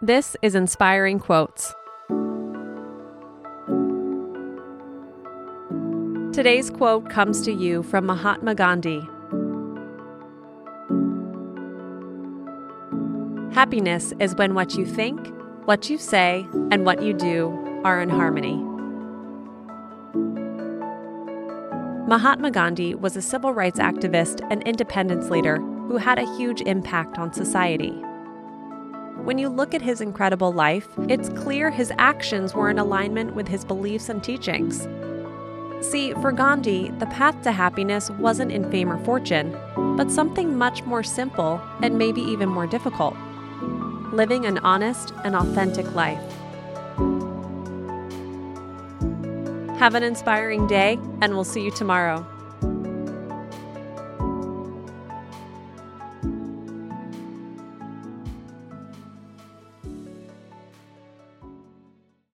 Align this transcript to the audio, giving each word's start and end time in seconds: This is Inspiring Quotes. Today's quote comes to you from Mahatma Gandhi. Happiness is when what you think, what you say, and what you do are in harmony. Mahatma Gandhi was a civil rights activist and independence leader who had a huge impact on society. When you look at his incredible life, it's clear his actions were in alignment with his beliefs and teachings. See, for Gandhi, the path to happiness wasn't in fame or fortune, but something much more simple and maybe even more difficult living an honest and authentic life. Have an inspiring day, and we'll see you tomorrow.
This 0.00 0.36
is 0.42 0.54
Inspiring 0.54 1.18
Quotes. 1.18 1.74
Today's 6.32 6.70
quote 6.70 7.10
comes 7.10 7.42
to 7.42 7.52
you 7.52 7.82
from 7.82 8.06
Mahatma 8.06 8.54
Gandhi. 8.54 9.00
Happiness 13.52 14.12
is 14.20 14.36
when 14.36 14.54
what 14.54 14.76
you 14.76 14.86
think, 14.86 15.18
what 15.64 15.90
you 15.90 15.98
say, 15.98 16.46
and 16.70 16.86
what 16.86 17.02
you 17.02 17.12
do 17.12 17.48
are 17.82 18.00
in 18.00 18.08
harmony. 18.08 18.54
Mahatma 22.06 22.52
Gandhi 22.52 22.94
was 22.94 23.16
a 23.16 23.20
civil 23.20 23.52
rights 23.52 23.80
activist 23.80 24.46
and 24.48 24.62
independence 24.62 25.28
leader 25.28 25.56
who 25.56 25.96
had 25.96 26.20
a 26.20 26.36
huge 26.36 26.60
impact 26.60 27.18
on 27.18 27.32
society. 27.32 28.00
When 29.28 29.36
you 29.36 29.50
look 29.50 29.74
at 29.74 29.82
his 29.82 30.00
incredible 30.00 30.54
life, 30.54 30.88
it's 31.06 31.28
clear 31.28 31.70
his 31.70 31.92
actions 31.98 32.54
were 32.54 32.70
in 32.70 32.78
alignment 32.78 33.34
with 33.34 33.46
his 33.46 33.62
beliefs 33.62 34.08
and 34.08 34.24
teachings. 34.24 34.88
See, 35.86 36.14
for 36.14 36.32
Gandhi, 36.32 36.90
the 36.92 37.04
path 37.04 37.42
to 37.42 37.52
happiness 37.52 38.08
wasn't 38.12 38.50
in 38.52 38.70
fame 38.70 38.90
or 38.90 38.96
fortune, 39.04 39.54
but 39.98 40.10
something 40.10 40.56
much 40.56 40.82
more 40.84 41.02
simple 41.02 41.60
and 41.82 41.98
maybe 41.98 42.22
even 42.22 42.48
more 42.48 42.66
difficult 42.66 43.14
living 44.14 44.46
an 44.46 44.56
honest 44.60 45.12
and 45.24 45.36
authentic 45.36 45.94
life. 45.94 46.18
Have 49.78 49.94
an 49.94 50.04
inspiring 50.04 50.66
day, 50.66 50.98
and 51.20 51.34
we'll 51.34 51.44
see 51.44 51.62
you 51.62 51.70
tomorrow. 51.70 52.26